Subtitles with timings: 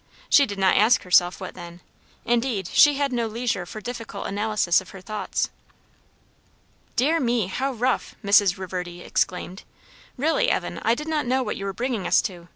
[0.31, 1.79] She did not ask herself what then.
[2.25, 5.51] Indeed, she had no leisure for difficult analysis of her thoughts.
[6.95, 8.57] "Dear me, how rough!" Mrs.
[8.57, 9.61] Reverdy exclaimed.
[10.17, 12.47] "Really, Evan, I did not know what you were bringing us to.